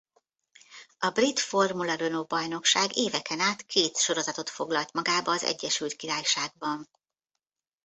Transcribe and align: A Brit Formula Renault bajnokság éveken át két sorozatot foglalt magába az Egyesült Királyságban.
A 0.99 1.09
Brit 1.09 1.39
Formula 1.39 1.95
Renault 1.95 2.27
bajnokság 2.27 2.97
éveken 2.97 3.39
át 3.39 3.61
két 3.65 3.97
sorozatot 3.97 4.49
foglalt 4.49 4.93
magába 4.93 5.31
az 5.31 5.43
Egyesült 5.43 5.93
Királyságban. 5.95 6.89